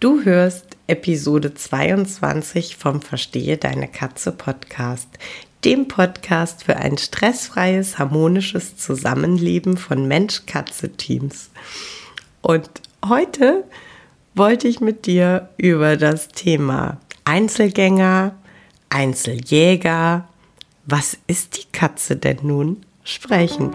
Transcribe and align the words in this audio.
Du 0.00 0.22
hörst 0.22 0.76
Episode 0.86 1.54
22 1.54 2.76
vom 2.76 3.02
Verstehe 3.02 3.56
deine 3.56 3.88
Katze 3.88 4.30
Podcast, 4.30 5.08
dem 5.64 5.88
Podcast 5.88 6.62
für 6.62 6.76
ein 6.76 6.98
stressfreies, 6.98 7.98
harmonisches 7.98 8.76
Zusammenleben 8.76 9.76
von 9.76 10.06
Mensch-Katze-Teams. 10.06 11.50
Und 12.42 12.70
heute 13.04 13.64
wollte 14.36 14.68
ich 14.68 14.80
mit 14.80 15.06
dir 15.06 15.48
über 15.56 15.96
das 15.96 16.28
Thema 16.28 17.00
Einzelgänger, 17.24 18.36
Einzeljäger, 18.90 20.28
was 20.86 21.18
ist 21.26 21.56
die 21.56 21.66
Katze 21.72 22.14
denn 22.14 22.38
nun, 22.42 22.84
sprechen. 23.02 23.74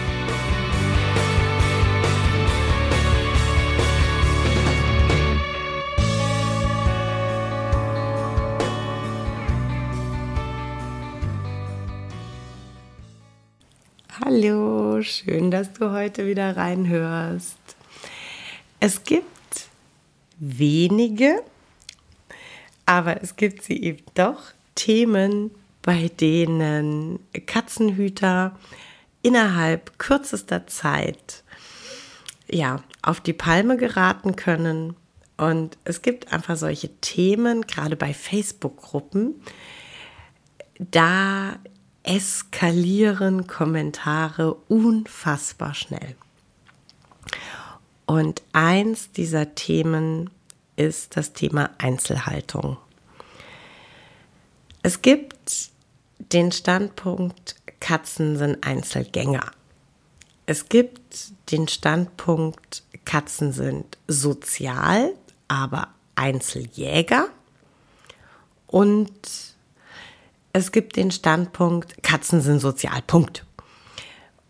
Hallo, 14.41 15.03
schön, 15.03 15.51
dass 15.51 15.71
du 15.73 15.91
heute 15.91 16.25
wieder 16.25 16.57
reinhörst. 16.57 17.59
Es 18.79 19.03
gibt 19.03 19.27
wenige, 20.39 21.43
aber 22.87 23.21
es 23.21 23.35
gibt 23.35 23.61
sie 23.61 23.83
eben 23.83 24.03
doch 24.15 24.41
Themen, 24.73 25.51
bei 25.83 26.09
denen 26.19 27.19
Katzenhüter 27.45 28.57
innerhalb 29.21 29.99
kürzester 29.99 30.65
Zeit 30.65 31.43
ja, 32.49 32.81
auf 33.03 33.21
die 33.21 33.33
Palme 33.33 33.77
geraten 33.77 34.35
können. 34.35 34.95
Und 35.37 35.77
es 35.83 36.01
gibt 36.01 36.33
einfach 36.33 36.55
solche 36.55 36.89
Themen, 37.01 37.61
gerade 37.67 37.95
bei 37.95 38.13
Facebook-Gruppen, 38.13 39.35
da 40.79 41.59
eskalieren 42.03 43.47
Kommentare 43.47 44.53
unfassbar 44.67 45.73
schnell. 45.73 46.15
Und 48.05 48.41
eins 48.53 49.11
dieser 49.11 49.55
Themen 49.55 50.29
ist 50.75 51.15
das 51.15 51.33
Thema 51.33 51.69
Einzelhaltung. 51.77 52.77
Es 54.83 55.01
gibt 55.01 55.69
den 56.17 56.51
Standpunkt, 56.51 57.55
Katzen 57.79 58.37
sind 58.37 58.65
Einzelgänger. 58.65 59.51
Es 60.45 60.69
gibt 60.69 61.31
den 61.51 61.67
Standpunkt, 61.67 62.83
Katzen 63.05 63.51
sind 63.51 63.97
sozial, 64.07 65.13
aber 65.47 65.89
Einzeljäger. 66.15 67.27
Und 68.67 69.55
es 70.53 70.71
gibt 70.71 70.95
den 70.95 71.11
Standpunkt, 71.11 72.03
Katzen 72.03 72.41
sind 72.41 72.59
sozial, 72.59 73.01
Punkt. 73.05 73.45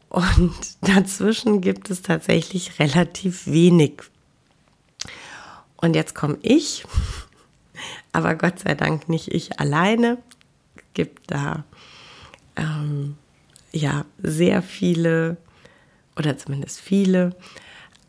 Und 0.10 0.54
dazwischen 0.82 1.62
gibt 1.62 1.90
es 1.90 2.02
tatsächlich 2.02 2.80
relativ 2.80 3.48
wenig. 3.48 4.02
Und 5.78 5.96
jetzt 5.96 6.16
komme 6.16 6.38
ich, 6.42 6.86
aber 8.12 8.36
Gott 8.36 8.60
sei 8.60 8.76
Dank 8.76 9.10
nicht 9.10 9.34
ich 9.34 9.60
alleine. 9.60 10.18
Es 10.76 10.84
gibt 10.94 11.32
da 11.32 11.64
ähm, 12.56 13.18
ja 13.72 14.06
sehr 14.22 14.62
viele 14.62 15.38
oder 16.18 16.38
zumindest 16.38 16.80
viele 16.80 17.36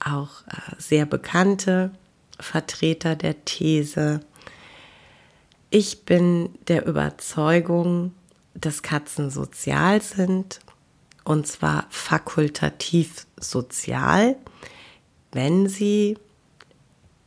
auch 0.04 0.42
äh, 0.48 0.74
sehr 0.78 1.06
bekannte 1.06 1.92
Vertreter 2.38 3.14
der 3.14 3.44
These, 3.44 4.20
ich 5.72 6.04
bin 6.04 6.50
der 6.68 6.86
Überzeugung, 6.86 8.12
dass 8.54 8.82
Katzen 8.82 9.30
sozial 9.30 10.02
sind 10.02 10.60
und 11.24 11.46
zwar 11.46 11.86
fakultativ 11.88 13.26
sozial, 13.40 14.36
wenn 15.32 15.68
sie 15.68 16.18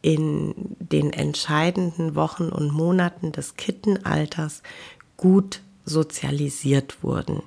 in 0.03 0.53
den 0.79 1.11
entscheidenden 1.11 2.13
Wochen 2.13 2.49
und 2.49 2.71
Monaten 2.71 3.31
des 3.31 3.55
Kittenalters 3.55 4.61
gut 5.17 5.61
sozialisiert 5.83 7.03
wurden. 7.03 7.41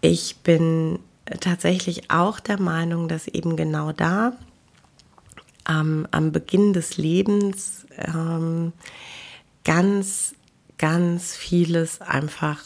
Ich 0.00 0.36
bin 0.44 1.00
tatsächlich 1.40 2.12
auch 2.12 2.38
der 2.38 2.60
Meinung, 2.60 3.08
dass 3.08 3.26
eben 3.26 3.56
genau 3.56 3.90
da 3.90 4.34
ähm, 5.68 6.06
am 6.12 6.30
Beginn 6.30 6.72
des 6.72 6.98
Lebens 6.98 7.84
ähm, 7.96 8.72
ganz, 9.64 10.34
ganz 10.78 11.34
vieles 11.34 12.00
einfach 12.00 12.60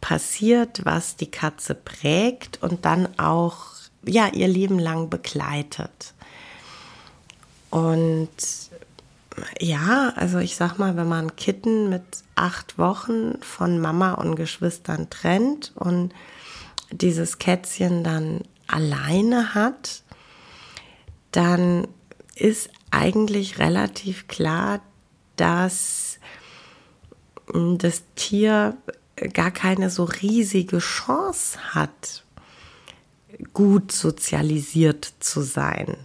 passiert, 0.00 0.84
was 0.84 1.16
die 1.16 1.30
Katze 1.30 1.74
prägt 1.74 2.62
und 2.62 2.84
dann 2.84 3.18
auch 3.18 3.66
ja 4.04 4.28
ihr 4.28 4.48
Leben 4.48 4.78
lang 4.78 5.08
begleitet. 5.08 6.14
Und 7.70 8.30
ja, 9.58 10.12
also 10.16 10.38
ich 10.38 10.56
sag 10.56 10.78
mal, 10.78 10.96
wenn 10.96 11.08
man 11.08 11.36
Kitten 11.36 11.88
mit 11.88 12.02
acht 12.34 12.78
Wochen 12.78 13.40
von 13.42 13.80
Mama 13.80 14.12
und 14.12 14.36
Geschwistern 14.36 15.10
trennt 15.10 15.72
und 15.74 16.12
dieses 16.90 17.38
Kätzchen 17.38 18.04
dann 18.04 18.42
alleine 18.66 19.54
hat, 19.54 20.02
dann 21.32 21.88
ist 22.36 22.70
eigentlich 22.90 23.58
relativ 23.58 24.28
klar, 24.28 24.80
dass 25.36 26.18
hm, 27.52 27.78
das 27.78 28.02
Tier 28.14 28.76
gar 29.32 29.50
keine 29.50 29.90
so 29.90 30.04
riesige 30.04 30.78
Chance 30.78 31.58
hat, 31.74 32.24
gut 33.52 33.92
sozialisiert 33.92 35.12
zu 35.20 35.42
sein. 35.42 35.96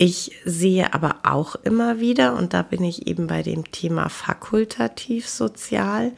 Ich 0.00 0.30
sehe 0.44 0.94
aber 0.94 1.16
auch 1.24 1.56
immer 1.56 1.98
wieder, 1.98 2.36
und 2.36 2.54
da 2.54 2.62
bin 2.62 2.84
ich 2.84 3.08
eben 3.08 3.26
bei 3.26 3.42
dem 3.42 3.70
Thema 3.72 4.08
fakultativ 4.08 5.28
sozial, 5.28 6.12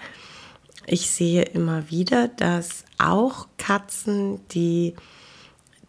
ich 0.87 1.11
sehe 1.11 1.43
immer 1.43 1.89
wieder, 1.91 2.29
dass 2.29 2.85
auch 2.99 3.47
Katzen, 3.57 4.47
die 4.49 4.95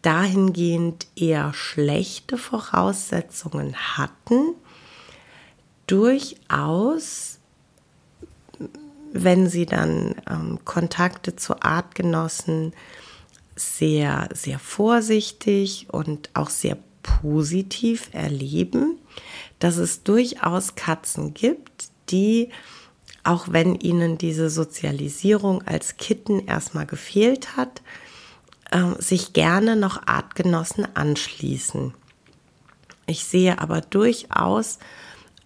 dahingehend 0.02 1.06
eher 1.16 1.54
schlechte 1.54 2.36
Voraussetzungen 2.36 3.76
hatten, 3.96 4.54
durchaus, 5.86 7.38
wenn 9.12 9.48
sie 9.48 9.66
dann 9.66 10.16
ähm, 10.28 10.58
Kontakte 10.64 11.36
zu 11.36 11.62
Artgenossen 11.62 12.72
sehr, 13.54 14.28
sehr 14.32 14.58
vorsichtig 14.58 15.86
und 15.90 16.30
auch 16.34 16.50
sehr 16.50 16.78
positiv 17.02 18.08
erleben, 18.12 18.98
dass 19.58 19.76
es 19.76 20.02
durchaus 20.02 20.74
Katzen 20.74 21.34
gibt, 21.34 21.90
die, 22.10 22.48
auch 23.24 23.46
wenn 23.50 23.74
ihnen 23.76 24.18
diese 24.18 24.50
Sozialisierung 24.50 25.62
als 25.62 25.96
Kitten 25.96 26.46
erstmal 26.46 26.86
gefehlt 26.86 27.56
hat, 27.56 27.82
äh, 28.72 29.00
sich 29.00 29.32
gerne 29.32 29.76
noch 29.76 30.06
Artgenossen 30.06 30.86
anschließen. 30.94 31.94
Ich 33.06 33.24
sehe 33.24 33.60
aber 33.60 33.80
durchaus 33.80 34.78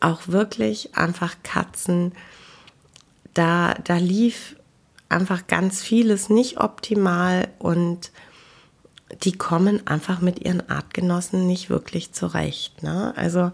auch 0.00 0.28
wirklich 0.28 0.96
einfach 0.96 1.36
Katzen, 1.42 2.12
da, 3.34 3.74
da 3.84 3.96
lief 3.96 4.56
einfach 5.08 5.46
ganz 5.46 5.82
vieles 5.82 6.30
nicht 6.30 6.58
optimal 6.58 7.48
und 7.58 8.10
die 9.22 9.32
kommen 9.32 9.86
einfach 9.86 10.20
mit 10.20 10.44
ihren 10.44 10.68
Artgenossen 10.68 11.46
nicht 11.46 11.70
wirklich 11.70 12.12
zurecht. 12.12 12.82
Ne? 12.82 13.12
Also 13.16 13.52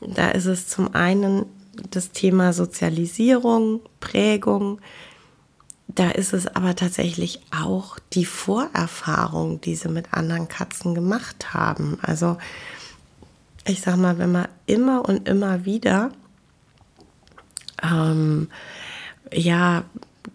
da 0.00 0.30
ist 0.30 0.46
es 0.46 0.68
zum 0.68 0.94
einen 0.94 1.46
das 1.90 2.12
Thema 2.12 2.52
Sozialisierung, 2.52 3.80
Prägung. 4.00 4.80
Da 5.94 6.10
ist 6.10 6.32
es 6.32 6.46
aber 6.48 6.74
tatsächlich 6.74 7.40
auch 7.56 7.98
die 8.12 8.24
Vorerfahrung, 8.24 9.60
die 9.60 9.76
sie 9.76 9.88
mit 9.88 10.12
anderen 10.12 10.48
Katzen 10.48 10.94
gemacht 10.94 11.54
haben. 11.54 11.98
Also 12.02 12.36
ich 13.66 13.80
sag 13.80 13.96
mal, 13.96 14.18
wenn 14.18 14.32
man 14.32 14.48
immer 14.66 15.08
und 15.08 15.28
immer 15.28 15.64
wieder 15.64 16.10
ähm, 17.82 18.48
ja 19.32 19.84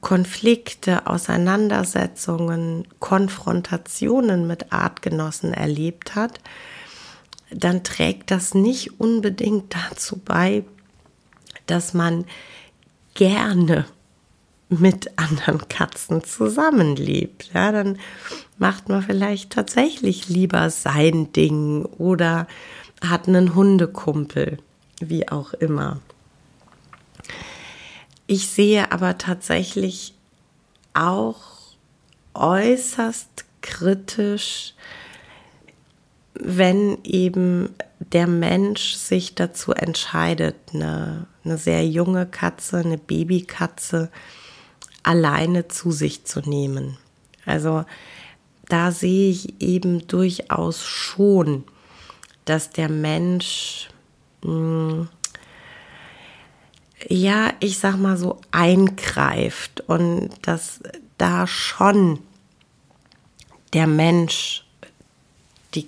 Konflikte, 0.02 1.08
Auseinandersetzungen, 1.08 2.88
Konfrontationen 3.00 4.48
mit 4.48 4.72
Artgenossen 4.72 5.54
erlebt 5.54 6.16
hat, 6.16 6.40
dann 7.52 7.84
trägt 7.84 8.32
das 8.32 8.54
nicht 8.54 9.00
unbedingt 9.00 9.76
dazu 9.76 10.18
bei, 10.18 10.64
dass 11.66 11.94
man 11.94 12.26
gerne 13.14 13.86
mit 14.70 15.18
anderen 15.18 15.68
Katzen 15.68 16.24
zusammenlebt. 16.24 17.52
Ja, 17.54 17.72
dann 17.72 17.98
macht 18.58 18.88
man 18.88 19.02
vielleicht 19.02 19.52
tatsächlich 19.52 20.30
lieber 20.30 20.70
sein 20.70 21.34
Ding 21.34 21.86
oder 21.86 22.48
hat 23.02 23.28
einen 23.28 23.56
Hundekumpel, 23.56 24.60
wie 25.00 25.28
auch 25.28 25.54
immer. 25.54 26.00
Ich 28.28 28.48
sehe 28.50 28.92
aber 28.92 29.18
tatsächlich 29.18 30.14
auch 30.94 31.40
äußerst 32.36 33.46
kritisch, 33.62 34.76
wenn 36.36 37.00
eben 37.04 37.70
der 38.00 38.28
Mensch 38.28 38.94
sich 38.94 39.36
dazu 39.36 39.74
entscheidet, 39.74 40.56
eine, 40.74 41.28
eine 41.44 41.58
sehr 41.58 41.86
junge 41.86 42.26
Katze, 42.26 42.78
eine 42.78 42.98
Babykatze 42.98 44.10
alleine 45.04 45.68
zu 45.68 45.92
sich 45.92 46.26
zu 46.26 46.42
nehmen. 46.42 46.98
Also 47.46 47.86
da 48.68 48.92
sehe 48.92 49.32
ich 49.32 49.62
eben 49.62 50.08
durchaus 50.08 50.86
schon, 50.86 51.64
dass 52.46 52.70
der 52.70 52.90
Mensch, 52.90 53.90
mh, 54.44 54.50
hm, 54.52 55.10
ja, 57.08 57.54
ich 57.60 57.80
sag 57.80 57.98
mal 57.98 58.18
so, 58.18 58.42
eingreift 58.52 59.82
und 59.88 60.32
dass 60.42 60.82
da 61.18 61.48
schon 61.48 62.20
der 63.74 63.88
Mensch 63.88 64.66
die, 65.76 65.88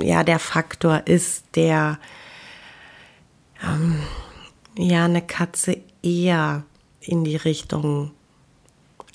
ja, 0.00 0.24
der 0.24 0.38
Faktor 0.38 1.02
ist, 1.06 1.44
der 1.54 1.98
ähm, 3.62 3.98
ja 4.76 5.04
eine 5.04 5.22
Katze 5.22 5.80
eher 6.02 6.64
in 7.00 7.24
die 7.24 7.36
Richtung 7.36 8.10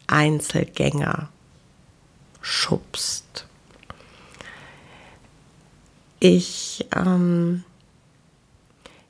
Einzelgänger 0.08 1.30
schubst. 2.42 3.46
Ich 6.20 6.88
ähm, 6.96 7.64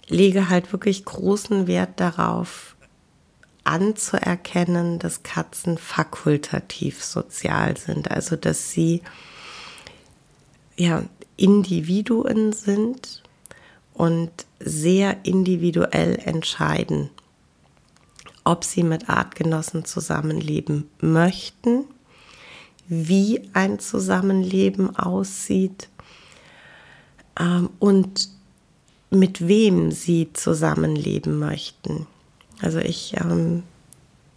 lege 0.08 0.50
halt 0.50 0.72
wirklich 0.74 1.06
großen 1.06 1.68
Wert 1.68 2.00
darauf, 2.00 2.76
anzuerkennen, 3.64 4.98
dass 4.98 5.24
Katzen 5.24 5.78
fakultativ 5.78 7.04
sozial 7.04 7.76
sind, 7.78 8.10
also 8.10 8.38
dass 8.38 8.72
sie 8.72 9.02
ja, 10.78 11.04
Individuen 11.36 12.54
sind 12.54 13.24
und 13.94 14.32
sehr 14.60 15.18
individuell 15.24 16.18
entscheiden, 16.24 17.10
ob 18.48 18.64
sie 18.64 18.84
mit 18.84 19.10
Artgenossen 19.10 19.84
zusammenleben 19.84 20.90
möchten, 21.02 21.84
wie 22.88 23.50
ein 23.52 23.80
Zusammenleben 23.80 24.96
aussieht 24.96 25.90
ähm, 27.38 27.70
und 27.80 28.30
mit 29.10 29.48
wem 29.48 29.92
sie 29.92 30.32
zusammenleben 30.32 31.38
möchten. 31.40 32.08
Also 32.62 32.80
ich 32.80 33.16
ähm, 33.20 33.64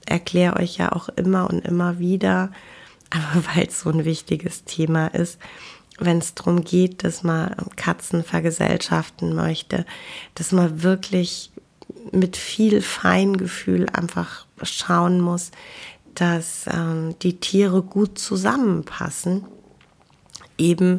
erkläre 0.06 0.56
euch 0.56 0.78
ja 0.78 0.90
auch 0.90 1.08
immer 1.10 1.48
und 1.48 1.64
immer 1.64 2.00
wieder, 2.00 2.50
aber 3.10 3.44
weil 3.54 3.68
es 3.68 3.80
so 3.80 3.90
ein 3.90 4.04
wichtiges 4.04 4.64
Thema 4.64 5.06
ist, 5.06 5.38
wenn 6.00 6.18
es 6.18 6.34
darum 6.34 6.64
geht, 6.64 7.04
dass 7.04 7.22
man 7.22 7.54
Katzen 7.76 8.24
vergesellschaften 8.24 9.34
möchte, 9.36 9.84
dass 10.34 10.50
man 10.50 10.82
wirklich 10.82 11.52
mit 12.12 12.36
viel 12.36 12.82
Feingefühl 12.82 13.88
einfach 13.90 14.46
schauen 14.62 15.20
muss, 15.20 15.50
dass 16.14 16.66
ähm, 16.66 17.14
die 17.22 17.38
Tiere 17.38 17.82
gut 17.82 18.18
zusammenpassen, 18.18 19.44
eben 20.58 20.98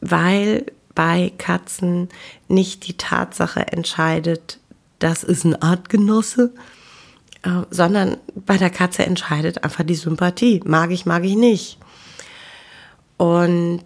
weil 0.00 0.66
bei 0.94 1.32
Katzen 1.38 2.08
nicht 2.48 2.86
die 2.86 2.96
Tatsache 2.96 3.68
entscheidet, 3.68 4.58
das 4.98 5.24
ist 5.24 5.44
ein 5.44 5.60
Artgenosse, 5.60 6.52
äh, 7.42 7.62
sondern 7.70 8.18
bei 8.34 8.58
der 8.58 8.70
Katze 8.70 9.04
entscheidet 9.04 9.64
einfach 9.64 9.84
die 9.84 9.94
Sympathie. 9.94 10.60
Mag 10.64 10.90
ich, 10.90 11.06
mag 11.06 11.24
ich 11.24 11.36
nicht. 11.36 11.78
Und 13.16 13.84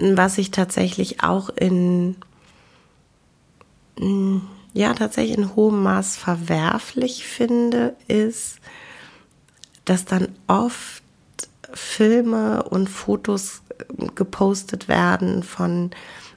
was 0.00 0.38
ich 0.38 0.50
tatsächlich 0.50 1.22
auch 1.22 1.50
in, 1.50 2.16
ja, 4.78 4.94
tatsächlich 4.94 5.36
in 5.36 5.56
hohem 5.56 5.82
Maß 5.82 6.16
verwerflich 6.16 7.24
finde, 7.26 7.96
ist, 8.06 8.60
dass 9.84 10.04
dann 10.04 10.28
oft 10.46 11.02
Filme 11.74 12.62
und 12.62 12.88
Fotos 12.88 13.62
gepostet 14.14 14.86
werden 14.86 15.42
von, 15.42 15.90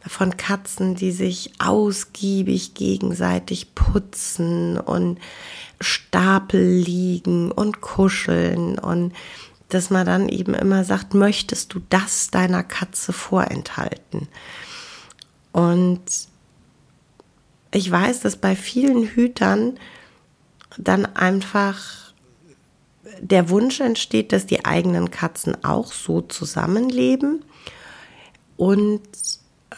von 0.07 0.38
Katzen, 0.38 0.95
die 0.95 1.11
sich 1.11 1.51
ausgiebig 1.59 2.73
gegenseitig 2.73 3.75
putzen 3.75 4.79
und 4.79 5.19
Stapel 5.79 6.67
liegen 6.79 7.51
und 7.51 7.81
kuscheln 7.81 8.79
und 8.79 9.13
dass 9.69 9.91
man 9.91 10.07
dann 10.07 10.29
eben 10.29 10.55
immer 10.55 10.83
sagt, 10.83 11.13
möchtest 11.13 11.75
du 11.75 11.81
das 11.89 12.31
deiner 12.31 12.63
Katze 12.63 13.13
vorenthalten? 13.13 14.27
Und 15.51 16.31
ich 17.73 17.90
weiß, 17.90 18.21
dass 18.21 18.35
bei 18.35 18.56
vielen 18.56 19.06
Hütern 19.06 19.80
dann 20.78 21.06
einfach 21.06 22.13
der 23.19 23.49
Wunsch 23.49 23.80
entsteht, 23.80 24.31
dass 24.31 24.45
die 24.45 24.66
eigenen 24.66 25.11
Katzen 25.11 25.63
auch 25.63 25.92
so 25.92 26.21
zusammenleben 26.21 27.44
und 28.57 29.01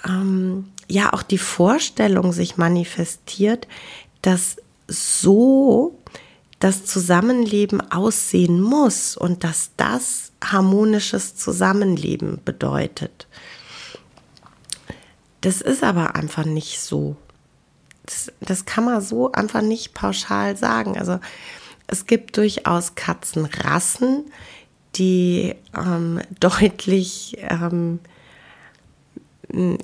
ähm, 0.05 0.69
ja 0.87 1.13
auch 1.13 1.23
die 1.23 1.37
Vorstellung 1.37 2.33
sich 2.33 2.57
manifestiert, 2.57 3.67
dass 4.21 4.57
so 4.87 5.97
das 6.59 6.85
Zusammenleben 6.85 7.81
aussehen 7.91 8.61
muss 8.61 9.17
und 9.17 9.43
dass 9.43 9.71
das 9.75 10.31
harmonisches 10.43 11.35
Zusammenleben 11.35 12.39
bedeutet. 12.45 13.27
Das 15.41 15.59
ist 15.59 15.83
aber 15.83 16.15
einfach 16.15 16.45
nicht 16.45 16.79
so. 16.79 17.17
Das, 18.05 18.31
das 18.41 18.65
kann 18.65 18.85
man 18.85 19.01
so 19.01 19.31
einfach 19.31 19.61
nicht 19.61 19.93
pauschal 19.93 20.57
sagen. 20.57 20.97
Also 20.97 21.19
es 21.87 22.05
gibt 22.05 22.37
durchaus 22.37 22.95
Katzenrassen, 22.95 24.25
die 24.95 25.55
ähm, 25.75 26.21
deutlich 26.39 27.37
ähm, 27.49 27.99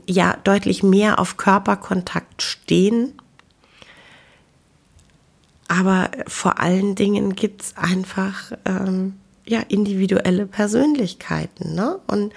ja 0.08 0.36
deutlich 0.44 0.82
mehr 0.84 1.20
auf 1.20 1.38
Körperkontakt 1.38 2.42
stehen 2.42 3.14
aber 5.70 6.10
vor 6.28 6.60
allen 6.60 6.96
Dingen 6.96 7.36
gibt 7.36 7.62
es 7.62 7.78
einfach 7.78 8.52
ähm, 8.66 9.14
ja, 9.46 9.60
individuelle 9.60 10.48
Persönlichkeiten. 10.48 11.76
Ne? 11.76 12.00
Und 12.08 12.34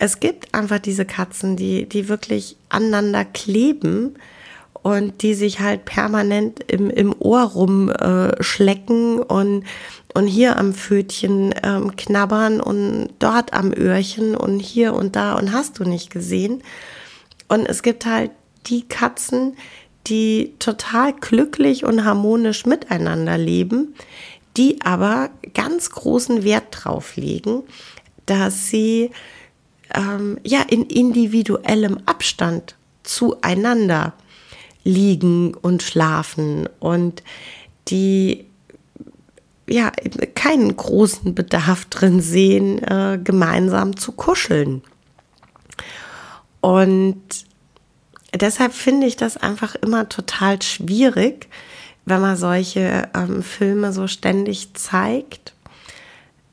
es 0.00 0.18
gibt 0.18 0.52
einfach 0.52 0.80
diese 0.80 1.04
Katzen, 1.04 1.56
die, 1.56 1.88
die 1.88 2.08
wirklich 2.08 2.56
aneinander 2.68 3.24
kleben 3.24 4.16
und 4.82 5.22
die 5.22 5.34
sich 5.34 5.60
halt 5.60 5.84
permanent 5.84 6.60
im, 6.70 6.90
im 6.90 7.14
Ohr 7.18 7.42
rumschlecken 7.42 9.18
äh, 9.18 9.22
und, 9.22 9.64
und 10.14 10.26
hier 10.26 10.56
am 10.56 10.72
Pfötchen 10.72 11.54
ähm, 11.62 11.96
knabbern 11.96 12.60
und 12.60 13.10
dort 13.18 13.52
am 13.52 13.72
Öhrchen 13.72 14.34
und 14.34 14.60
hier 14.60 14.94
und 14.94 15.16
da 15.16 15.34
und 15.34 15.52
hast 15.52 15.78
du 15.78 15.84
nicht 15.84 16.10
gesehen. 16.10 16.62
Und 17.48 17.66
es 17.66 17.82
gibt 17.82 18.06
halt 18.06 18.30
die 18.66 18.86
Katzen, 18.88 19.56
die 20.06 20.54
total 20.58 21.12
glücklich 21.12 21.84
und 21.84 22.04
harmonisch 22.04 22.64
miteinander 22.64 23.36
leben, 23.36 23.94
die 24.56 24.80
aber 24.82 25.30
ganz 25.54 25.90
großen 25.90 26.42
Wert 26.42 26.66
drauf 26.70 27.16
legen, 27.16 27.62
dass 28.26 28.68
sie 28.68 29.10
ähm, 29.94 30.38
ja 30.42 30.62
in 30.62 30.84
individuellem 30.84 31.98
Abstand 32.06 32.76
zueinander 33.02 34.14
liegen 34.84 35.54
und 35.54 35.82
schlafen 35.82 36.68
und 36.78 37.22
die 37.88 38.46
ja 39.68 39.92
keinen 40.34 40.76
großen 40.76 41.34
Bedarf 41.34 41.84
drin 41.86 42.20
sehen, 42.20 42.82
äh, 42.82 43.18
gemeinsam 43.22 43.96
zu 43.96 44.12
kuscheln. 44.12 44.82
Und 46.60 47.22
deshalb 48.34 48.72
finde 48.72 49.06
ich 49.06 49.16
das 49.16 49.36
einfach 49.36 49.74
immer 49.76 50.08
total 50.08 50.60
schwierig, 50.60 51.48
wenn 52.04 52.20
man 52.20 52.36
solche 52.36 53.08
ähm, 53.14 53.42
Filme 53.42 53.92
so 53.92 54.06
ständig 54.08 54.74
zeigt, 54.74 55.54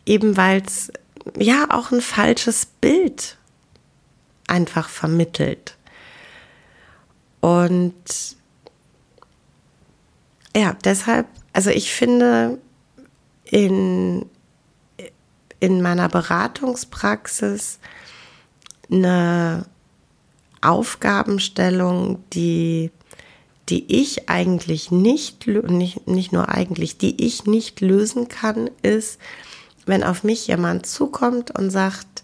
eben 0.06 0.38
weil 0.38 0.62
es 0.62 0.92
ja 1.38 1.68
auch 1.72 1.92
ein 1.92 2.02
falsches 2.02 2.66
Bild 2.66 3.38
einfach 4.48 4.90
vermittelt. 4.90 5.77
Und 7.42 7.94
ja, 10.56 10.76
deshalb, 10.84 11.28
also 11.54 11.70
ich 11.70 11.92
finde 11.92 12.60
in, 13.46 14.26
in 15.60 15.82
meiner 15.82 16.10
Beratungspraxis 16.10 17.80
eine 18.92 19.66
Aufgabenstellung, 20.62 22.24
die, 22.34 22.92
die 23.70 24.02
ich 24.02 24.30
eigentlich 24.30 24.92
nicht, 24.92 25.46
nicht, 25.48 26.08
nicht 26.08 26.32
nur 26.32 26.50
eigentlich, 26.50 26.98
die 26.98 27.24
ich 27.24 27.46
nicht 27.46 27.82
lösen 27.82 28.28
kann, 28.28 28.70
ist, 28.82 29.20
wenn 29.86 30.04
auf 30.04 30.24
mich 30.24 30.48
jemand 30.48 30.86
zukommt 30.86 31.58
und 31.58 31.70
sagt, 31.70 32.17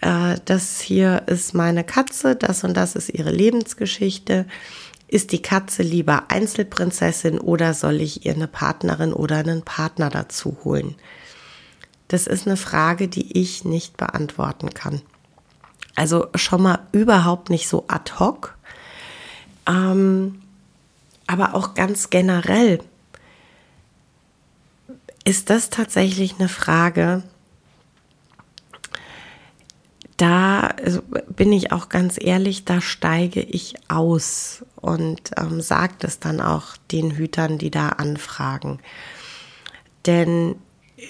äh, 0.00 0.36
das 0.44 0.80
hier 0.80 1.22
ist 1.26 1.54
meine 1.54 1.84
Katze, 1.84 2.36
das 2.36 2.64
und 2.64 2.74
das 2.74 2.96
ist 2.96 3.08
ihre 3.08 3.30
Lebensgeschichte. 3.30 4.46
Ist 5.08 5.32
die 5.32 5.42
Katze 5.42 5.82
lieber 5.82 6.24
Einzelprinzessin 6.28 7.38
oder 7.38 7.74
soll 7.74 8.00
ich 8.00 8.26
ihr 8.26 8.34
eine 8.34 8.48
Partnerin 8.48 9.12
oder 9.12 9.36
einen 9.36 9.62
Partner 9.62 10.10
dazu 10.10 10.56
holen? 10.64 10.96
Das 12.08 12.26
ist 12.26 12.46
eine 12.46 12.56
Frage, 12.56 13.08
die 13.08 13.38
ich 13.38 13.64
nicht 13.64 13.96
beantworten 13.96 14.74
kann. 14.74 15.02
Also 15.94 16.26
schon 16.34 16.62
mal 16.62 16.80
überhaupt 16.92 17.50
nicht 17.50 17.68
so 17.68 17.84
ad 17.88 18.12
hoc, 18.18 18.54
ähm, 19.66 20.42
aber 21.26 21.54
auch 21.54 21.74
ganz 21.74 22.10
generell 22.10 22.80
ist 25.24 25.50
das 25.50 25.70
tatsächlich 25.70 26.36
eine 26.38 26.48
Frage, 26.48 27.24
da 30.16 30.68
also 30.82 31.02
bin 31.28 31.52
ich 31.52 31.72
auch 31.72 31.88
ganz 31.88 32.16
ehrlich, 32.18 32.64
da 32.64 32.80
steige 32.80 33.40
ich 33.40 33.74
aus 33.88 34.64
und 34.76 35.32
ähm, 35.36 35.60
sage 35.60 35.94
das 35.98 36.18
dann 36.18 36.40
auch 36.40 36.76
den 36.90 37.16
Hütern, 37.16 37.58
die 37.58 37.70
da 37.70 37.90
anfragen. 37.90 38.78
Denn 40.06 40.56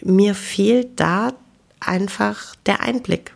mir 0.03 0.35
fehlt 0.35 0.99
da 0.99 1.33
einfach 1.79 2.57
der 2.67 2.81
Einblick. 2.81 3.35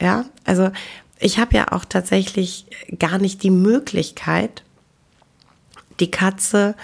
Ja, 0.00 0.24
also 0.44 0.70
ich 1.18 1.38
habe 1.38 1.56
ja 1.56 1.72
auch 1.72 1.84
tatsächlich 1.84 2.66
gar 2.98 3.18
nicht 3.18 3.42
die 3.42 3.50
Möglichkeit, 3.50 4.62
die 6.00 6.10
Katze 6.10 6.74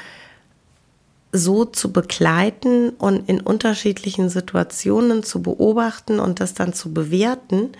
so 1.32 1.64
zu 1.64 1.92
begleiten 1.92 2.90
und 2.90 3.28
in 3.28 3.40
unterschiedlichen 3.40 4.30
Situationen 4.30 5.22
zu 5.22 5.42
beobachten 5.42 6.20
und 6.20 6.40
das 6.40 6.54
dann 6.54 6.72
zu 6.72 6.92
bewerten, 6.92 7.72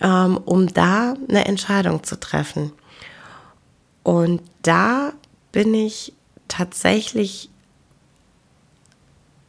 ähm, 0.00 0.36
um 0.44 0.66
da 0.72 1.14
eine 1.28 1.44
Entscheidung 1.44 2.02
zu 2.02 2.18
treffen. 2.18 2.72
Und 4.02 4.42
da 4.62 5.12
bin 5.52 5.74
ich 5.74 6.12
tatsächlich, 6.48 7.50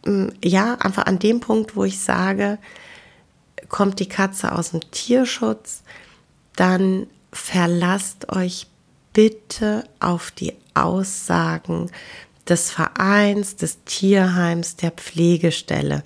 mm, 0.06 0.28
ja, 0.44 0.76
einfach 0.76 1.06
an 1.08 1.18
dem 1.18 1.40
Punkt, 1.40 1.76
wo 1.76 1.84
ich 1.86 2.00
sage, 2.00 2.60
kommt 3.70 4.00
die 4.00 4.10
Katze 4.10 4.52
aus 4.52 4.72
dem 4.72 4.82
Tierschutz, 4.92 5.82
dann 6.56 7.08
verlasst 7.32 8.32
euch 8.32 8.68
bitte 9.14 9.86
auf 10.00 10.30
die 10.30 10.54
Aussagen 10.76 11.90
des 12.48 12.72
Vereins, 12.72 13.56
des 13.56 13.84
Tierheims, 13.86 14.76
der 14.76 14.92
Pflegestelle. 14.92 16.04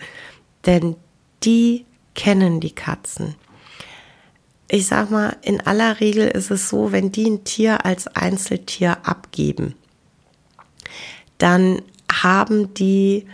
Denn 0.65 0.95
die 1.43 1.85
kennen 2.13 2.59
die 2.59 2.73
Katzen. 2.73 3.35
Ich 4.69 4.87
sag 4.87 5.11
mal, 5.11 5.37
in 5.41 5.65
aller 5.65 5.99
Regel 5.99 6.27
ist 6.27 6.51
es 6.51 6.69
so, 6.69 6.91
wenn 6.91 7.11
die 7.11 7.29
ein 7.29 7.43
Tier 7.45 7.85
als 7.85 8.07
Einzeltier 8.07 8.97
abgeben, 9.03 9.75
dann 11.37 11.81
haben 12.11 12.73
die 12.73 13.27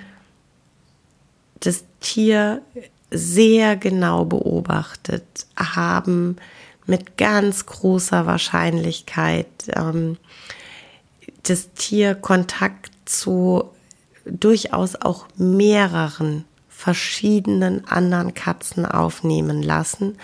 das 1.60 1.86
Tier 2.02 2.62
sehr 3.10 3.76
genau 3.78 4.26
beobachtet, 4.26 5.24
haben 5.56 6.36
mit 6.86 7.18
ganz 7.18 7.66
großer 7.66 8.26
Wahrscheinlichkeit 8.26 9.48
ähm, 9.76 10.18
das 11.44 11.74
Tier 11.74 12.16
Kontakt 12.16 12.93
zu 13.06 13.70
durchaus 14.26 14.96
auch 14.96 15.28
mehreren 15.36 16.46
verschiedenen 16.70 17.88
anderen 17.88 18.34
Katzen 18.34 18.86
aufnehmen 18.86 19.64
lassen 19.64 20.18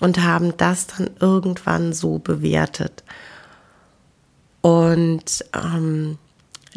und 0.00 0.22
haben 0.22 0.56
das 0.56 0.86
dann 0.86 1.10
irgendwann 1.20 1.92
so 1.92 2.18
bewertet. 2.18 3.04
Und 4.60 5.44
ähm, 5.54 6.18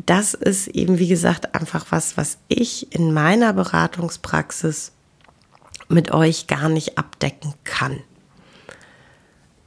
das 0.05 0.33
ist 0.33 0.67
eben, 0.67 0.99
wie 0.99 1.07
gesagt, 1.07 1.55
einfach 1.55 1.87
was, 1.89 2.17
was 2.17 2.37
ich 2.47 2.93
in 2.93 3.13
meiner 3.13 3.53
Beratungspraxis 3.53 4.91
mit 5.89 6.11
euch 6.11 6.47
gar 6.47 6.69
nicht 6.69 6.97
abdecken 6.97 7.53
kann. 7.63 7.99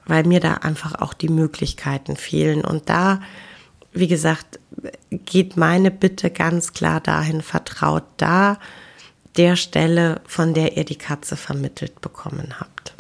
Weil 0.07 0.25
mir 0.25 0.41
da 0.41 0.55
einfach 0.55 1.01
auch 1.01 1.15
die 1.15 1.29
Möglichkeiten 1.29 2.17
fehlen. 2.17 2.65
Und 2.65 2.89
da 2.89 3.21
wie 3.93 4.09
gesagt, 4.09 4.61
geht 5.11 5.57
meine 5.57 5.91
Bitte 5.91 6.31
ganz 6.31 6.73
klar 6.73 7.01
dahin, 7.01 7.43
vertraut 7.43 8.05
da 8.17 8.59
der 9.37 9.57
Stelle, 9.57 10.21
von 10.27 10.55
der 10.55 10.77
ihr 10.77 10.85
die 10.85 10.99
Katze 10.99 11.37
vermittelt 11.37 12.01
bekommen 12.01 12.61
habt. 12.61 12.95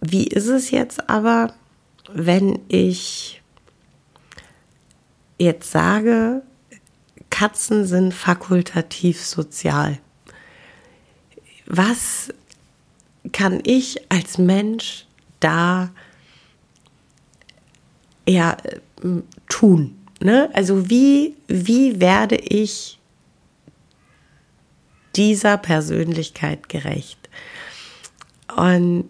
Wie 0.00 0.26
ist 0.26 0.46
es 0.46 0.70
jetzt 0.70 1.10
aber, 1.10 1.54
wenn 2.12 2.58
ich 2.68 3.42
jetzt 5.38 5.70
sage, 5.70 6.42
Katzen 7.28 7.86
sind 7.86 8.14
fakultativ 8.14 9.24
sozial? 9.24 9.98
Was 11.66 12.32
kann 13.32 13.60
ich 13.64 14.10
als 14.10 14.38
Mensch 14.38 15.06
da 15.38 15.90
ja, 18.28 18.56
äh, 19.02 19.08
tun. 19.48 19.96
Ne? 20.20 20.50
Also 20.52 20.90
wie, 20.90 21.36
wie 21.48 22.00
werde 22.00 22.36
ich 22.36 22.98
dieser 25.16 25.56
Persönlichkeit 25.56 26.68
gerecht? 26.68 27.18
Und 28.56 29.08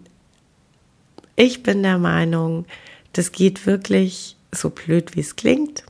ich 1.35 1.63
bin 1.63 1.83
der 1.83 1.97
Meinung, 1.97 2.65
das 3.13 3.31
geht 3.31 3.65
wirklich 3.65 4.37
so 4.51 4.69
blöd, 4.69 5.15
wie 5.15 5.21
es 5.21 5.35
klingt, 5.35 5.83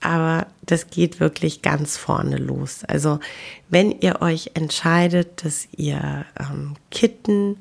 aber 0.00 0.46
das 0.62 0.88
geht 0.88 1.20
wirklich 1.20 1.62
ganz 1.62 1.96
vorne 1.96 2.36
los. 2.36 2.84
Also 2.84 3.20
wenn 3.68 3.92
ihr 4.00 4.22
euch 4.22 4.52
entscheidet, 4.54 5.44
dass 5.44 5.68
ihr 5.76 6.24
ähm, 6.38 6.76
Kitten 6.90 7.58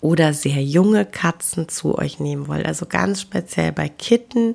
oder 0.00 0.32
sehr 0.32 0.62
junge 0.62 1.04
Katzen 1.04 1.68
zu 1.68 1.98
euch 1.98 2.20
nehmen 2.20 2.48
wollt. 2.48 2.66
Also 2.66 2.86
ganz 2.86 3.20
speziell 3.20 3.72
bei 3.72 3.88
Kitten. 3.88 4.54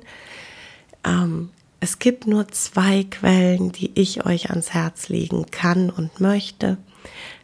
Ähm, 1.04 1.50
es 1.80 1.98
gibt 1.98 2.26
nur 2.26 2.48
zwei 2.48 3.04
Quellen, 3.04 3.70
die 3.70 3.90
ich 3.94 4.24
euch 4.24 4.50
ans 4.50 4.72
Herz 4.72 5.08
legen 5.08 5.46
kann 5.50 5.90
und 5.90 6.20
möchte. 6.20 6.78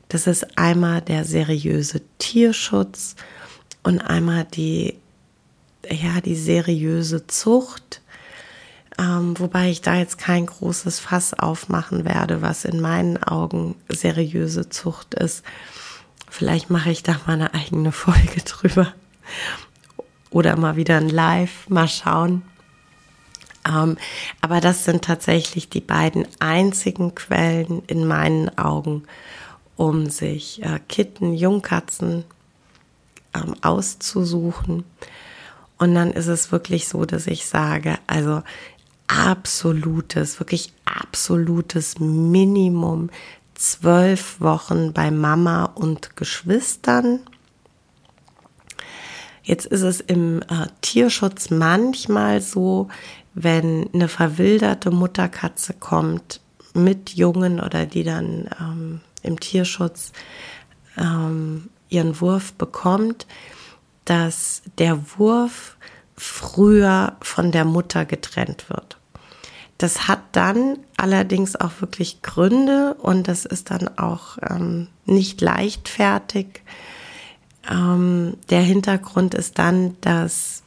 Das 0.09 0.27
ist 0.27 0.59
einmal 0.59 1.03
der 1.03 1.25
seriöse 1.25 2.01
Tierschutz 2.19 3.17
und 3.83 4.01
einmal 4.01 4.45
die, 4.45 4.95
ja, 5.89 6.21
die 6.23 6.37
seriöse 6.37 7.27
Zucht. 7.27 8.01
Ähm, 8.99 9.39
wobei 9.39 9.71
ich 9.71 9.83
da 9.83 9.97
jetzt 9.97 10.19
kein 10.19 10.47
großes 10.47 11.01
Fass 11.01 11.33
aufmachen 11.35 12.05
werde, 12.05 12.43
was 12.43 12.65
in 12.65 12.81
meinen 12.81 13.23
Augen 13.23 13.77
seriöse 13.89 14.69
Zucht 14.69 15.15
ist. 15.15 15.45
Vielleicht 16.31 16.71
mache 16.71 16.91
ich 16.91 17.03
da 17.03 17.17
mal 17.27 17.35
eine 17.35 17.53
eigene 17.55 17.93
Folge 17.93 18.41
drüber. 18.45 18.95
Oder 20.31 20.57
mal 20.57 20.77
wieder 20.77 20.97
ein 20.97 21.09
Live, 21.09 21.69
mal 21.69 21.89
schauen. 21.89 22.43
Ähm, 23.69 23.99
aber 24.41 24.61
das 24.61 24.85
sind 24.85 25.05
tatsächlich 25.05 25.69
die 25.69 25.81
beiden 25.81 26.27
einzigen 26.39 27.15
Quellen 27.15 27.83
in 27.87 28.07
meinen 28.07 28.57
Augen, 28.57 29.03
um 29.77 30.09
sich 30.09 30.63
äh, 30.63 30.79
Kitten, 30.89 31.35
Jungkatzen 31.35 32.25
ähm, 33.35 33.55
auszusuchen. 33.61 34.85
Und 35.79 35.95
dann 35.95 36.13
ist 36.13 36.29
es 36.29 36.53
wirklich 36.53 36.89
so, 36.89 37.05
dass 37.05 37.27
ich 37.27 37.47
sage, 37.47 37.99
also 38.07 38.43
absolutes, 39.09 40.39
wirklich 40.39 40.73
absolutes 40.85 41.99
Minimum 41.99 43.11
zwölf 43.61 44.41
Wochen 44.41 44.95
bei 44.95 45.11
Mama 45.11 45.65
und 45.65 46.17
Geschwistern. 46.17 47.21
Jetzt 49.43 49.67
ist 49.67 49.83
es 49.83 50.01
im 50.01 50.41
äh, 50.43 50.67
Tierschutz 50.81 51.51
manchmal 51.51 52.41
so, 52.41 52.89
wenn 53.35 53.91
eine 53.93 54.09
verwilderte 54.09 54.91
Mutterkatze 54.91 55.75
kommt 55.75 56.41
mit 56.73 57.11
Jungen 57.11 57.61
oder 57.61 57.85
die 57.85 58.03
dann 58.03 58.49
ähm, 58.59 59.01
im 59.23 59.39
Tierschutz 59.39 60.13
ähm, 60.97 61.69
ihren 61.91 62.19
Wurf 62.21 62.55
bekommt, 62.55 63.27
dass 64.07 64.63
der 64.79 65.19
Wurf 65.19 65.77
früher 66.17 67.17
von 67.21 67.53
der 67.53 67.67
Mutter 67.67 68.07
getrennt 68.07 68.71
wird. 68.71 69.00
Das 69.81 70.09
hat 70.09 70.21
dann 70.33 70.77
allerdings 70.99 71.57
auch 71.57 71.81
wirklich 71.81 72.21
Gründe 72.21 72.93
und 73.01 73.29
das 73.29 73.47
ist 73.47 73.71
dann 73.71 73.89
auch 73.97 74.37
ähm, 74.47 74.89
nicht 75.07 75.41
leichtfertig. 75.41 76.61
Ähm, 77.67 78.37
der 78.51 78.61
Hintergrund 78.61 79.33
ist 79.33 79.59
dann, 79.59 79.97
dass 80.03 80.65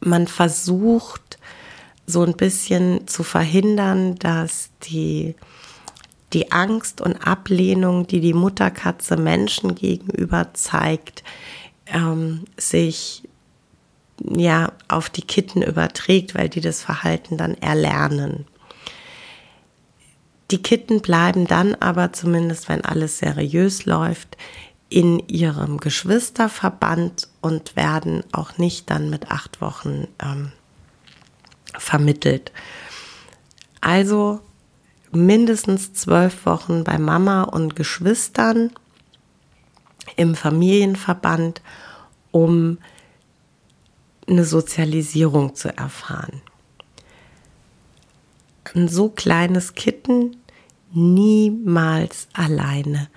man 0.00 0.26
versucht, 0.26 1.38
so 2.04 2.24
ein 2.24 2.36
bisschen 2.36 3.06
zu 3.06 3.22
verhindern, 3.22 4.16
dass 4.16 4.70
die, 4.82 5.36
die 6.32 6.50
Angst 6.50 7.00
und 7.00 7.24
Ablehnung, 7.24 8.08
die 8.08 8.20
die 8.20 8.34
Mutterkatze 8.34 9.16
Menschen 9.16 9.76
gegenüber 9.76 10.52
zeigt, 10.52 11.22
ähm, 11.86 12.46
sich 12.56 13.22
ja 14.24 14.72
auf 14.88 15.10
die 15.10 15.22
Kitten 15.22 15.62
überträgt, 15.62 16.34
weil 16.34 16.48
die 16.48 16.60
das 16.60 16.82
Verhalten 16.82 17.36
dann 17.36 17.54
erlernen. 17.54 18.46
Die 20.50 20.62
Kitten 20.62 21.00
bleiben 21.00 21.46
dann 21.46 21.74
aber 21.74 22.12
zumindest, 22.12 22.68
wenn 22.68 22.84
alles 22.84 23.18
seriös 23.18 23.86
läuft, 23.86 24.36
in 24.88 25.18
ihrem 25.26 25.78
Geschwisterverband 25.78 27.28
und 27.40 27.74
werden 27.76 28.22
auch 28.32 28.58
nicht 28.58 28.90
dann 28.90 29.10
mit 29.10 29.30
acht 29.30 29.60
Wochen 29.60 30.06
ähm, 30.22 30.52
vermittelt. 31.76 32.52
Also 33.80 34.40
mindestens 35.10 35.94
zwölf 35.94 36.46
Wochen 36.46 36.84
bei 36.84 36.98
Mama 36.98 37.42
und 37.42 37.76
Geschwistern 37.76 38.70
im 40.16 40.34
Familienverband, 40.34 41.62
um 42.30 42.78
eine 44.28 44.44
Sozialisierung 44.44 45.54
zu 45.54 45.76
erfahren. 45.76 46.40
Ein 48.74 48.88
so 48.88 49.08
kleines 49.08 49.74
Kitten 49.74 50.36
niemals 50.92 52.28
alleine, 52.32 53.08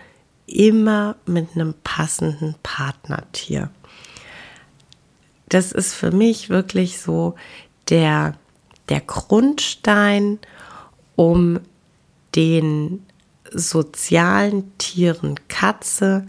immer 0.46 1.16
mit 1.26 1.50
einem 1.56 1.74
passenden 1.84 2.56
Partnertier. 2.62 3.70
Das 5.50 5.72
ist 5.72 5.94
für 5.94 6.12
mich 6.12 6.50
wirklich 6.50 7.00
so 7.00 7.36
der, 7.90 8.36
der 8.90 9.02
Grundstein, 9.02 10.40
um 11.16 11.60
den 12.36 13.06
sozialen 13.52 14.78
Tieren 14.78 15.36
Katze, 15.48 16.28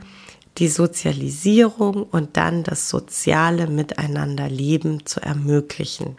die 0.58 0.68
Sozialisierung 0.68 2.02
und 2.02 2.36
dann 2.36 2.64
das 2.64 2.88
soziale 2.88 3.68
Miteinanderleben 3.68 5.06
zu 5.06 5.20
ermöglichen. 5.20 6.16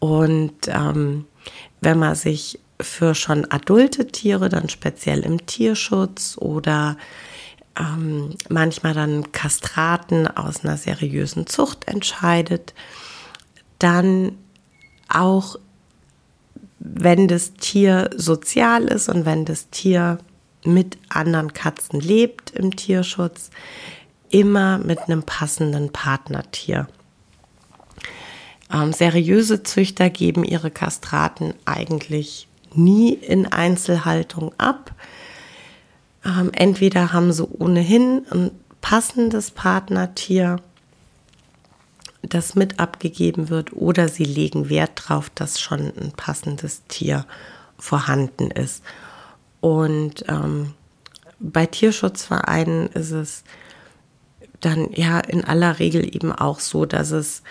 Und 0.00 0.66
ähm, 0.66 1.26
wenn 1.80 1.98
man 1.98 2.14
sich 2.14 2.58
für 2.80 3.14
schon 3.14 3.50
adulte 3.50 4.08
Tiere, 4.08 4.48
dann 4.48 4.68
speziell 4.68 5.20
im 5.20 5.46
Tierschutz 5.46 6.36
oder 6.38 6.96
ähm, 7.78 8.30
manchmal 8.48 8.94
dann 8.94 9.32
Kastraten 9.32 10.26
aus 10.26 10.64
einer 10.64 10.76
seriösen 10.76 11.46
Zucht 11.46 11.88
entscheidet, 11.88 12.74
dann 13.78 14.36
auch 15.08 15.56
wenn 16.78 17.28
das 17.28 17.54
Tier 17.54 18.10
sozial 18.14 18.84
ist 18.84 19.08
und 19.08 19.24
wenn 19.24 19.44
das 19.44 19.70
Tier 19.70 20.18
mit 20.64 20.98
anderen 21.08 21.52
Katzen 21.52 22.00
lebt 22.00 22.50
im 22.50 22.74
Tierschutz, 22.74 23.50
immer 24.30 24.78
mit 24.78 25.00
einem 25.00 25.22
passenden 25.22 25.92
Partnertier. 25.92 26.88
Ähm, 28.72 28.92
seriöse 28.92 29.62
Züchter 29.62 30.10
geben 30.10 30.44
ihre 30.44 30.70
Kastraten 30.70 31.54
eigentlich 31.64 32.48
nie 32.74 33.12
in 33.12 33.46
Einzelhaltung 33.46 34.52
ab. 34.58 34.92
Ähm, 36.24 36.50
entweder 36.52 37.12
haben 37.12 37.32
sie 37.32 37.46
ohnehin 37.46 38.26
ein 38.30 38.50
passendes 38.80 39.50
Partnertier, 39.50 40.56
das 42.22 42.54
mit 42.54 42.80
abgegeben 42.80 43.50
wird, 43.50 43.74
oder 43.74 44.08
sie 44.08 44.24
legen 44.24 44.68
Wert 44.70 45.04
darauf, 45.04 45.30
dass 45.30 45.60
schon 45.60 45.92
ein 45.98 46.12
passendes 46.16 46.82
Tier 46.88 47.26
vorhanden 47.78 48.50
ist. 48.50 48.82
Und 49.64 50.26
ähm, 50.28 50.74
bei 51.40 51.64
Tierschutzvereinen 51.64 52.88
ist 52.88 53.12
es 53.12 53.44
dann 54.60 54.92
ja 54.92 55.20
in 55.20 55.42
aller 55.42 55.78
Regel 55.78 56.04
eben 56.14 56.32
auch 56.32 56.60
so, 56.60 56.84
dass 56.84 57.12
es 57.12 57.42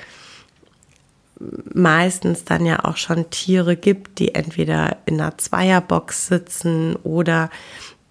meistens 1.74 2.46
dann 2.46 2.68
ja 2.68 2.86
auch 2.86 2.98
schon 2.98 3.32
Tiere 3.32 3.76
gibt, 3.76 4.20
die 4.20 4.36
entweder 4.36 4.98
in 5.08 5.20
einer 5.20 5.40
Zweierbox 5.40 6.28
sitzen 6.28 6.98
oder 6.98 7.50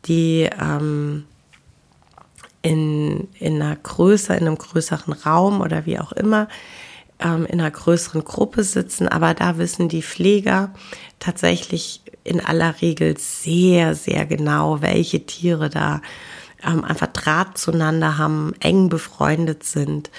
die 0.07 0.51
ähm, 0.61 1.25
in, 2.63 3.29
in 3.39 3.63
einer 3.63 3.77
Größe, 3.77 4.35
in 4.35 4.49
einem 4.49 4.59
größeren 4.59 5.13
Raum 5.13 5.61
oder 5.61 5.87
wie 5.87 6.01
auch 6.01 6.11
immer 6.11 6.49
ähm, 7.23 7.47
in 7.47 7.61
einer 7.61 7.71
größeren 7.71 8.25
Gruppe 8.25 8.65
sitzen. 8.65 9.09
Aber 9.09 9.35
da 9.35 9.59
wissen 9.59 9.89
die 9.89 10.03
Pfleger 10.03 10.73
tatsächlich 11.19 12.03
in 12.25 12.41
aller 12.41 12.81
Regel 12.81 13.17
sehr, 13.19 13.95
sehr 13.95 14.27
genau, 14.27 14.81
welche 14.81 15.25
Tiere 15.27 15.71
da 15.71 16.01
ähm, 16.65 16.85
einfach 16.85 17.09
Draht 17.09 17.59
zueinander 17.59 18.19
haben, 18.19 18.55
eng 18.61 18.89
befreundet 18.89 19.65
sind. 19.65 20.11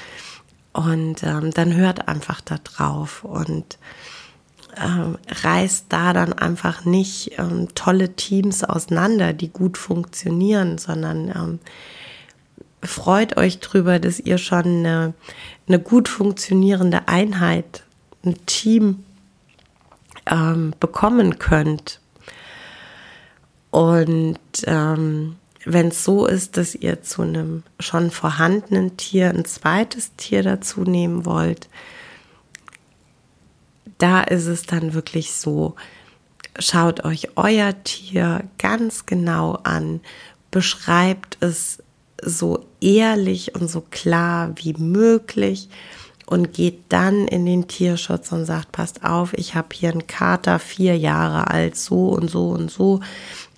Und 0.74 1.24
ähm, 1.24 1.52
dann 1.52 1.76
hört 1.76 2.08
einfach 2.08 2.42
da 2.42 2.58
drauf 2.58 3.24
und 3.24 3.78
ähm, 4.76 5.20
reißt 5.44 5.86
da 5.90 6.14
dann 6.14 6.34
einfach 6.34 6.84
nicht 6.84 7.38
ähm, 7.38 7.68
tolle 7.76 8.16
Teams 8.16 8.64
auseinander, 8.64 9.34
die 9.34 9.50
gut 9.50 9.78
funktionieren, 9.78 10.80
sondern 10.80 11.30
ähm, 11.30 11.60
freut 12.82 13.38
euch 13.38 13.60
drüber, 13.60 14.00
dass 14.00 14.20
ihr 14.20 14.38
schon 14.38 14.66
eine, 14.66 15.14
eine 15.68 15.80
gut 15.80 16.10
funktionierende 16.10 17.08
Einheit, 17.08 17.84
ein 18.26 18.38
Team 18.46 19.04
ähm, 20.26 20.74
bekommen 20.80 21.40
könnt. 21.40 22.00
Und 23.72 24.40
ähm, 24.66 25.36
wenn 25.66 25.88
es 25.88 26.04
so 26.04 26.26
ist, 26.26 26.58
dass 26.58 26.76
ihr 26.76 27.02
zu 27.02 27.22
einem 27.22 27.64
schon 27.80 28.12
vorhandenen 28.12 28.98
Tier 28.98 29.30
ein 29.30 29.46
zweites 29.46 30.16
Tier 30.16 30.44
dazu 30.44 30.82
nehmen 30.82 31.26
wollt, 31.26 31.70
da 33.98 34.22
ist 34.22 34.48
es 34.48 34.64
dann 34.64 34.94
wirklich 34.94 35.34
so, 35.34 35.76
schaut 36.60 37.06
euch 37.06 37.30
euer 37.38 37.84
Tier 37.84 38.44
ganz 38.58 39.06
genau 39.06 39.54
an, 39.64 40.02
beschreibt 40.52 41.38
es 41.42 41.83
so 42.26 42.66
ehrlich 42.82 43.56
und 43.56 43.70
so 43.70 43.82
klar 43.82 44.52
wie 44.56 44.74
möglich 44.74 45.70
und 46.26 46.54
geht 46.54 46.86
dann 46.90 47.28
in 47.28 47.46
den 47.46 47.68
Tierschutz 47.68 48.32
und 48.32 48.46
sagt, 48.46 48.72
passt 48.72 49.04
auf, 49.04 49.34
ich 49.34 49.56
habe 49.56 49.70
hier 49.74 49.92
einen 49.92 50.08
Kater, 50.08 50.60
vier 50.60 50.98
Jahre 50.98 51.50
alt, 51.50 51.76
so 51.76 52.08
und 52.10 52.30
so 52.30 52.50
und 52.50 52.72
so 52.72 53.02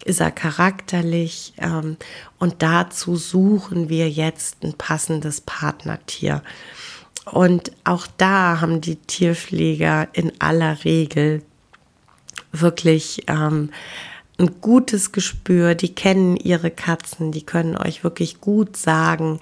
ist 0.06 0.22
er 0.22 0.32
charakterlich 0.32 1.54
ähm, 1.58 1.98
und 2.38 2.62
dazu 2.62 3.16
suchen 3.16 3.90
wir 3.90 4.10
jetzt 4.10 4.64
ein 4.64 4.74
passendes 4.74 5.42
Partnertier. 5.42 6.44
Und 7.26 7.72
auch 7.84 8.06
da 8.18 8.62
haben 8.62 8.82
die 8.82 8.98
Tierpfleger 8.98 10.08
in 10.14 10.32
aller 10.40 10.86
Regel 10.86 11.42
wirklich 12.52 13.24
ähm, 13.28 13.72
ein 14.38 14.62
gutes 14.62 15.12
Gespür, 15.12 15.76
die 15.76 15.96
kennen 15.96 16.36
ihre 16.36 16.72
Katzen, 16.72 17.32
die 17.32 17.46
können 17.46 17.78
euch 17.78 18.04
wirklich 18.04 18.42
gut 18.42 18.76
sagen, 18.76 19.40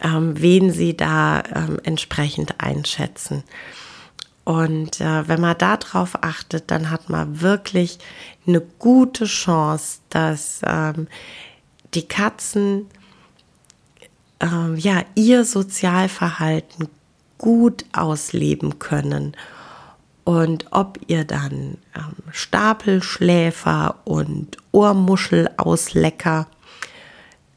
ähm, 0.00 0.40
wen 0.40 0.72
sie 0.72 0.96
da 0.96 1.42
ähm, 1.54 1.80
entsprechend 1.82 2.54
einschätzen. 2.58 3.42
Und 4.44 5.00
äh, 5.00 5.28
wenn 5.28 5.40
man 5.40 5.58
darauf 5.58 6.22
achtet, 6.22 6.70
dann 6.70 6.90
hat 6.90 7.08
man 7.08 7.40
wirklich 7.40 7.98
eine 8.46 8.60
gute 8.60 9.26
Chance, 9.26 9.98
dass 10.10 10.60
ähm, 10.64 11.08
die 11.94 12.06
Katzen 12.06 12.86
ähm, 14.40 14.76
ja 14.76 15.02
ihr 15.14 15.44
Sozialverhalten 15.44 16.88
gut 17.38 17.84
ausleben 17.92 18.78
können. 18.78 19.36
Und 20.24 20.66
ob 20.70 20.98
ihr 21.06 21.24
dann 21.24 21.78
ähm, 21.96 22.14
Stapelschläfer 22.30 23.96
und 24.04 24.58
Ohrmuschelauslecker 24.72 26.46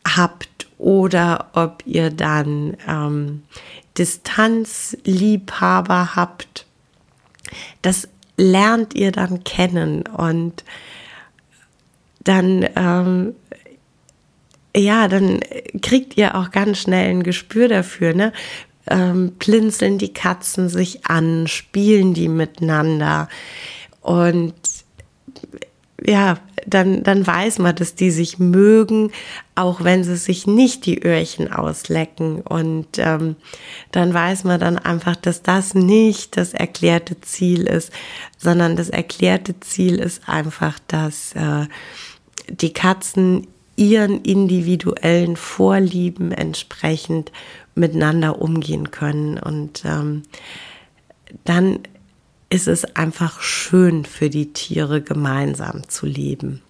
habt 0.08 0.68
oder 0.78 1.50
ob 1.54 1.84
ihr 1.86 2.10
dann 2.10 2.78
ähm, 2.88 3.44
Distanzliebhaber 3.98 6.16
habt, 6.16 6.66
das 7.82 8.08
lernt 8.38 8.96
ihr 8.96 9.12
dann 9.12 9.44
kennen 9.44 10.04
und 10.08 10.64
dann 12.24 12.66
ähm, 12.76 13.36
ja, 14.76 15.08
dann 15.08 15.40
kriegt 15.82 16.18
ihr 16.18 16.36
auch 16.36 16.52
ganz 16.52 16.80
schnell 16.80 17.10
ein 17.10 17.24
Gespür 17.24 17.68
dafür, 17.68 18.14
ne? 18.14 18.34
Ähm, 18.90 19.32
blinzeln 19.40 19.98
die 19.98 20.14
Katzen 20.14 20.68
sich 20.68 21.06
an, 21.06 21.48
spielen 21.48 22.14
die 22.14 22.28
miteinander 22.28 23.30
und 24.02 24.54
ja, 26.06 26.38
dann, 26.66 27.04
dann 27.04 27.26
weiß 27.26 27.60
man, 27.60 27.76
dass 27.76 27.96
die 27.96 28.12
sich 28.12 28.40
mögen, 28.40 29.12
auch 29.56 29.84
wenn 29.84 30.04
sie 30.04 30.18
sich 30.18 30.48
nicht 30.48 30.86
die 30.86 31.04
Öhrchen 31.04 31.52
auslecken. 31.52 32.42
Und 32.42 32.88
ähm, 32.98 33.36
dann 33.92 34.14
weiß 34.14 34.44
man 34.44 34.60
dann 34.60 34.78
einfach, 34.78 35.16
dass 35.16 35.44
das 35.44 35.76
nicht 35.76 36.38
das 36.38 36.54
erklärte 36.54 37.20
Ziel 37.22 37.68
ist, 37.68 37.92
sondern 38.38 38.76
das 38.76 38.90
erklärte 38.90 39.60
Ziel 39.60 40.00
ist 40.00 40.28
einfach, 40.28 40.80
dass 40.88 41.34
äh, 41.34 41.68
die 42.50 42.74
Katzen 42.74 43.48
ihren 43.76 44.22
individuellen 44.22 45.36
Vorlieben 45.36 46.32
entsprechend 46.32 47.32
miteinander 47.76 48.42
umgehen 48.42 48.92
können. 48.92 49.38
Und 49.38 49.84
ähm, 49.86 50.24
dann 51.44 51.80
ist 52.50 52.68
es 52.68 52.86
einfach 52.96 53.42
schön 53.42 54.06
für 54.06 54.30
die 54.30 54.54
Tiere 54.54 55.02
gemeinsam 55.02 55.90
zu 55.90 56.06
leben. 56.06 56.62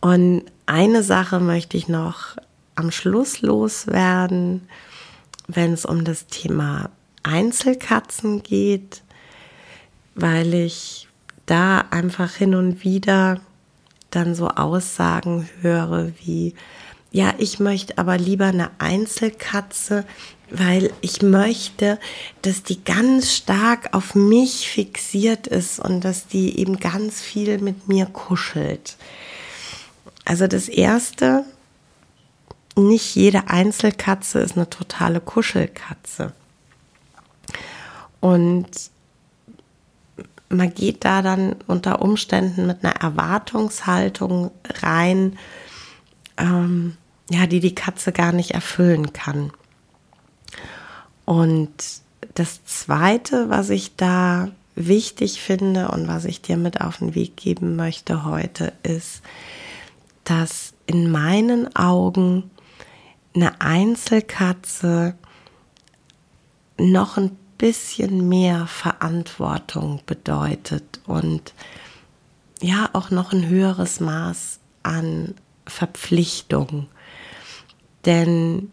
Und 0.00 0.44
eine 0.66 1.02
Sache 1.02 1.40
möchte 1.40 1.76
ich 1.76 1.88
noch 1.88 2.36
am 2.74 2.90
Schluss 2.90 3.40
loswerden, 3.42 4.68
wenn 5.46 5.72
es 5.72 5.84
um 5.84 6.04
das 6.04 6.26
Thema 6.26 6.90
Einzelkatzen 7.22 8.42
geht, 8.42 9.02
weil 10.14 10.54
ich 10.54 11.08
da 11.46 11.78
einfach 11.90 12.32
hin 12.32 12.54
und 12.54 12.84
wieder 12.84 13.40
dann 14.10 14.34
so 14.34 14.48
Aussagen 14.48 15.48
höre 15.60 16.12
wie, 16.20 16.54
ja, 17.12 17.34
ich 17.36 17.60
möchte 17.60 17.98
aber 17.98 18.16
lieber 18.16 18.46
eine 18.46 18.70
Einzelkatze, 18.78 20.04
weil 20.50 20.90
ich 21.02 21.20
möchte, 21.20 21.98
dass 22.40 22.62
die 22.62 22.82
ganz 22.82 23.32
stark 23.32 23.92
auf 23.92 24.14
mich 24.14 24.68
fixiert 24.70 25.46
ist 25.46 25.78
und 25.78 26.00
dass 26.00 26.26
die 26.26 26.58
eben 26.58 26.80
ganz 26.80 27.20
viel 27.20 27.58
mit 27.58 27.86
mir 27.86 28.06
kuschelt. 28.06 28.96
Also 30.24 30.46
das 30.46 30.68
Erste, 30.68 31.44
nicht 32.76 33.14
jede 33.14 33.48
Einzelkatze 33.48 34.40
ist 34.40 34.56
eine 34.56 34.70
totale 34.70 35.20
Kuschelkatze. 35.20 36.32
Und 38.20 38.68
man 40.48 40.72
geht 40.72 41.04
da 41.04 41.20
dann 41.20 41.56
unter 41.66 42.00
Umständen 42.00 42.66
mit 42.66 42.82
einer 42.82 42.96
Erwartungshaltung 42.96 44.50
rein, 44.82 45.38
ähm, 46.38 46.96
ja, 47.30 47.46
die 47.46 47.60
die 47.60 47.74
Katze 47.74 48.12
gar 48.12 48.32
nicht 48.32 48.52
erfüllen 48.52 49.12
kann. 49.12 49.52
Und 51.24 51.72
das 52.34 52.64
Zweite, 52.64 53.48
was 53.48 53.70
ich 53.70 53.96
da 53.96 54.48
wichtig 54.74 55.40
finde 55.40 55.88
und 55.88 56.08
was 56.08 56.24
ich 56.24 56.40
dir 56.40 56.56
mit 56.56 56.80
auf 56.80 56.98
den 56.98 57.14
Weg 57.14 57.36
geben 57.36 57.76
möchte 57.76 58.24
heute, 58.24 58.72
ist, 58.82 59.22
dass 60.24 60.72
in 60.86 61.10
meinen 61.10 61.74
Augen 61.76 62.50
eine 63.34 63.60
Einzelkatze 63.60 65.14
noch 66.78 67.16
ein 67.16 67.36
bisschen 67.58 68.28
mehr 68.28 68.66
Verantwortung 68.66 70.00
bedeutet 70.06 71.00
und 71.06 71.54
ja 72.60 72.90
auch 72.92 73.10
noch 73.10 73.32
ein 73.32 73.48
höheres 73.48 74.00
Maß 74.00 74.58
an 74.82 75.34
Verpflichtung. 75.66 76.88
Denn 78.04 78.70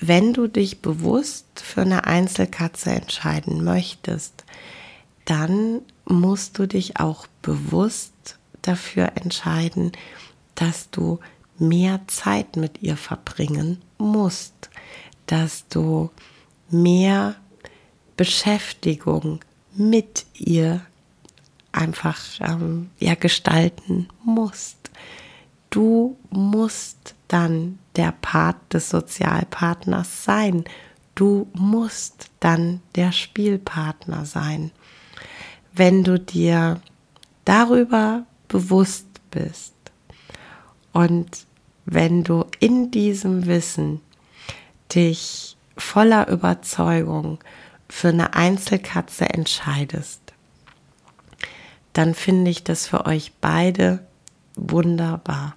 wenn 0.00 0.32
du 0.32 0.46
dich 0.46 0.80
bewusst 0.80 1.46
für 1.60 1.82
eine 1.82 2.04
Einzelkatze 2.04 2.90
entscheiden 2.90 3.64
möchtest, 3.64 4.44
dann 5.24 5.82
musst 6.04 6.58
du 6.58 6.66
dich 6.66 6.98
auch 6.98 7.26
bewusst 7.42 8.38
dafür 8.62 9.12
entscheiden, 9.16 9.92
dass 10.54 10.90
du 10.90 11.18
mehr 11.58 12.00
Zeit 12.06 12.56
mit 12.56 12.82
ihr 12.82 12.96
verbringen 12.96 13.80
musst, 13.98 14.70
dass 15.26 15.66
du 15.68 16.10
mehr 16.70 17.36
Beschäftigung 18.16 19.40
mit 19.74 20.26
ihr 20.34 20.84
einfach 21.72 22.20
ähm, 22.40 22.90
ja 22.98 23.14
gestalten 23.14 24.08
musst. 24.24 24.90
Du 25.72 26.18
musst 26.28 27.14
dann 27.28 27.78
der 27.96 28.12
Part 28.12 28.74
des 28.74 28.90
Sozialpartners 28.90 30.22
sein. 30.22 30.64
Du 31.14 31.48
musst 31.54 32.30
dann 32.40 32.82
der 32.94 33.10
Spielpartner 33.10 34.26
sein. 34.26 34.70
Wenn 35.72 36.04
du 36.04 36.20
dir 36.20 36.82
darüber 37.46 38.26
bewusst 38.48 39.06
bist 39.30 39.72
und 40.92 41.46
wenn 41.86 42.22
du 42.22 42.44
in 42.60 42.90
diesem 42.90 43.46
Wissen 43.46 44.02
dich 44.94 45.56
voller 45.78 46.28
Überzeugung 46.28 47.38
für 47.88 48.08
eine 48.08 48.34
Einzelkatze 48.34 49.30
entscheidest, 49.30 50.20
dann 51.94 52.14
finde 52.14 52.50
ich 52.50 52.62
das 52.62 52.86
für 52.86 53.06
euch 53.06 53.32
beide 53.40 54.06
wunderbar. 54.54 55.56